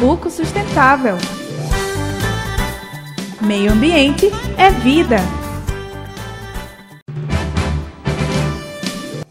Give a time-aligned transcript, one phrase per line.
[0.00, 1.16] Pernambuco Sustentável.
[3.42, 5.18] Meio Ambiente é Vida.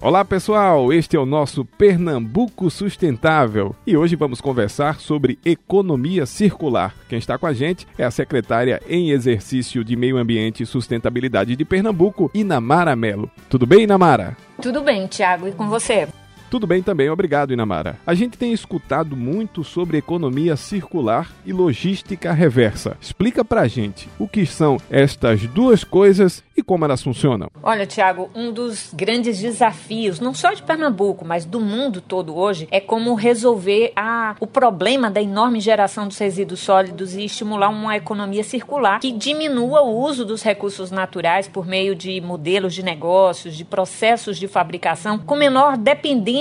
[0.00, 6.96] Olá pessoal, este é o nosso Pernambuco Sustentável e hoje vamos conversar sobre economia circular.
[7.08, 11.54] Quem está com a gente é a secretária em exercício de Meio Ambiente e Sustentabilidade
[11.54, 13.30] de Pernambuco, Inamara Melo.
[13.48, 14.36] Tudo bem, Inamara?
[14.60, 16.08] Tudo bem, Tiago, e com você?
[16.48, 17.98] Tudo bem também, obrigado, Inamara.
[18.06, 22.96] A gente tem escutado muito sobre economia circular e logística reversa.
[23.00, 27.50] Explica pra gente o que são estas duas coisas e como elas funcionam.
[27.62, 32.68] Olha, Tiago, um dos grandes desafios, não só de Pernambuco, mas do mundo todo hoje,
[32.70, 37.96] é como resolver a, o problema da enorme geração dos resíduos sólidos e estimular uma
[37.96, 43.56] economia circular que diminua o uso dos recursos naturais por meio de modelos de negócios,
[43.56, 46.35] de processos de fabricação com menor dependência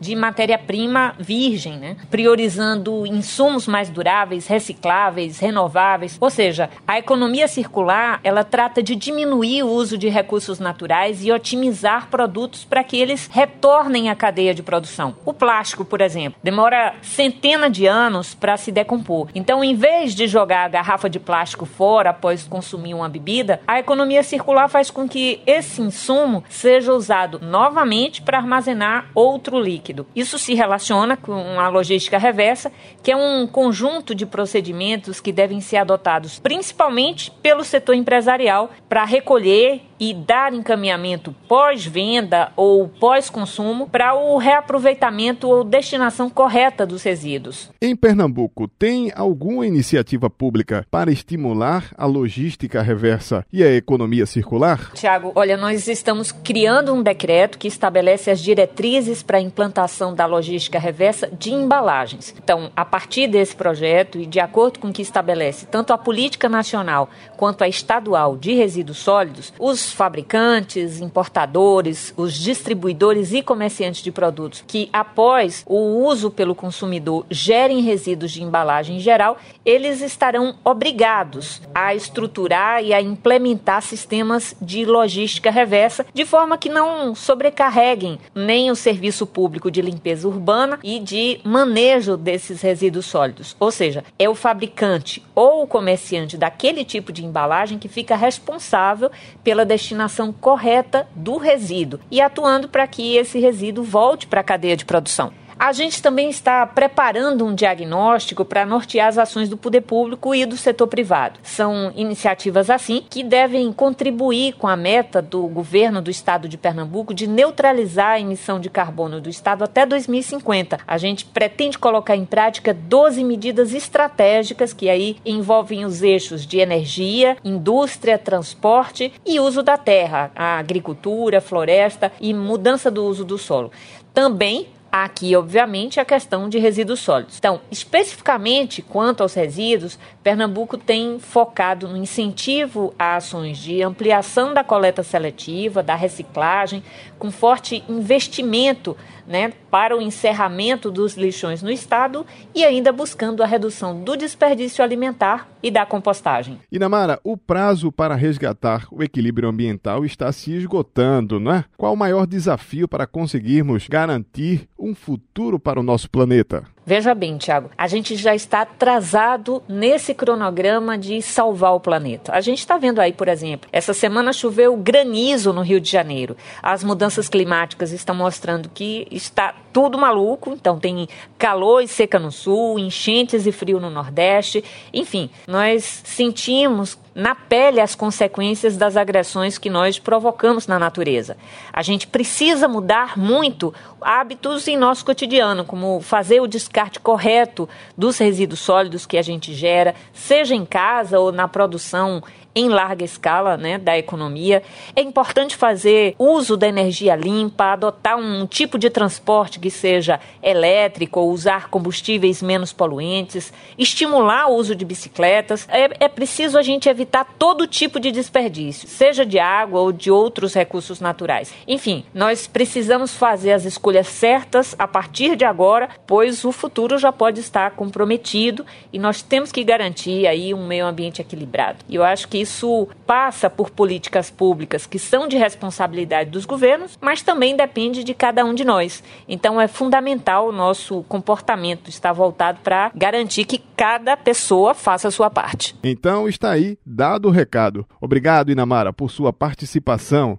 [0.00, 1.96] de matéria-prima virgem, né?
[2.10, 6.16] priorizando insumos mais duráveis, recicláveis, renováveis.
[6.20, 11.32] Ou seja, a economia circular ela trata de diminuir o uso de recursos naturais e
[11.32, 15.14] otimizar produtos para que eles retornem à cadeia de produção.
[15.24, 19.28] O plástico, por exemplo, demora centenas de anos para se decompor.
[19.34, 23.78] Então, em vez de jogar a garrafa de plástico fora após consumir uma bebida, a
[23.78, 30.06] economia circular faz com que esse insumo seja usado novamente para armazenar ou outro líquido.
[30.14, 35.60] Isso se relaciona com a logística reversa, que é um conjunto de procedimentos que devem
[35.60, 44.14] ser adotados principalmente pelo setor empresarial para recolher e dar encaminhamento pós-venda ou pós-consumo para
[44.14, 47.70] o reaproveitamento ou destinação correta dos resíduos.
[47.80, 54.92] Em Pernambuco, tem alguma iniciativa pública para estimular a logística reversa e a economia circular?
[54.94, 60.26] Tiago, olha, nós estamos criando um decreto que estabelece as diretrizes para a implantação da
[60.26, 62.34] logística reversa de embalagens.
[62.42, 66.48] Então, a partir desse projeto e de acordo com o que estabelece tanto a política
[66.48, 74.10] nacional quanto a estadual de resíduos sólidos, os fabricantes, importadores, os distribuidores e comerciantes de
[74.10, 80.56] produtos que, após o uso pelo consumidor, gerem resíduos de embalagem em geral, eles estarão
[80.64, 88.18] obrigados a estruturar e a implementar sistemas de logística reversa de forma que não sobrecarreguem
[88.34, 93.56] nem o serviço público de limpeza urbana e de manejo desses resíduos sólidos.
[93.58, 99.10] Ou seja, é o fabricante ou o comerciante daquele tipo de embalagem que fica responsável
[99.42, 104.76] pela destinação correta do resíduo e atuando para que esse resíduo volte para a cadeia
[104.76, 105.32] de produção.
[105.58, 110.44] A gente também está preparando um diagnóstico para nortear as ações do poder público e
[110.44, 111.38] do setor privado.
[111.42, 117.14] São iniciativas assim que devem contribuir com a meta do governo do estado de Pernambuco
[117.14, 120.80] de neutralizar a emissão de carbono do estado até 2050.
[120.86, 126.58] A gente pretende colocar em prática 12 medidas estratégicas que aí envolvem os eixos de
[126.58, 133.38] energia, indústria, transporte e uso da terra, a agricultura, floresta e mudança do uso do
[133.38, 133.70] solo.
[134.12, 137.36] Também Aqui, obviamente, a questão de resíduos sólidos.
[137.36, 144.62] Então, especificamente quanto aos resíduos, Pernambuco tem focado no incentivo a ações de ampliação da
[144.62, 146.80] coleta seletiva, da reciclagem,
[147.18, 153.46] com forte investimento né, para o encerramento dos lixões no estado e ainda buscando a
[153.46, 156.60] redução do desperdício alimentar e da compostagem.
[156.70, 161.64] Inamara, o prazo para resgatar o equilíbrio ambiental está se esgotando, não é?
[161.76, 166.64] Qual o maior desafio para conseguirmos garantir um futuro para o nosso planeta?
[166.86, 172.32] Veja bem, Tiago, a gente já está atrasado nesse cronograma de salvar o planeta.
[172.34, 176.36] A gente está vendo aí, por exemplo, essa semana choveu granizo no Rio de Janeiro.
[176.62, 180.52] As mudanças climáticas estão mostrando que está tudo maluco.
[180.52, 184.64] Então, tem calor e seca no sul, enchentes e frio no nordeste.
[184.92, 191.36] Enfim, nós sentimos na pele as consequências das agressões que nós provocamos na natureza.
[191.72, 197.68] A gente precisa mudar muito hábitos em nosso cotidiano, como fazer o descarte correto
[197.98, 202.22] dos resíduos sólidos que a gente gera, seja em casa ou na produção
[202.54, 204.62] em larga escala né, da economia.
[204.94, 211.24] É importante fazer uso da energia limpa, adotar um tipo de transporte que seja elétrico
[211.24, 215.66] usar combustíveis menos poluentes, estimular o uso de bicicletas.
[215.70, 220.10] É, é preciso a gente evitar todo tipo de desperdício, seja de água ou de
[220.10, 221.52] outros recursos naturais.
[221.66, 227.12] Enfim, nós precisamos fazer as escolhas certas a partir de agora, pois o futuro já
[227.12, 231.78] pode estar comprometido e nós temos que garantir aí um meio ambiente equilibrado.
[231.88, 236.96] E eu acho que isso passa por políticas públicas que são de responsabilidade dos governos,
[237.00, 239.02] mas também depende de cada um de nós.
[239.28, 245.10] Então é fundamental o nosso comportamento estar voltado para garantir que cada pessoa faça a
[245.10, 245.74] sua parte.
[245.82, 247.86] Então está aí dado o recado.
[248.00, 250.38] Obrigado, Inamara, por sua participação.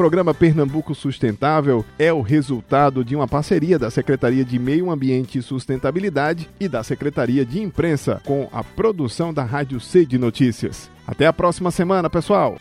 [0.00, 5.42] Programa Pernambuco Sustentável é o resultado de uma parceria da Secretaria de Meio Ambiente e
[5.42, 10.90] Sustentabilidade e da Secretaria de Imprensa com a produção da Rádio C de Notícias.
[11.06, 12.56] Até a próxima semana, pessoal!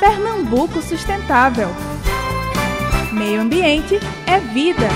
[0.00, 1.68] Pernambuco Sustentável.
[3.12, 4.88] Meio Ambiente é vida.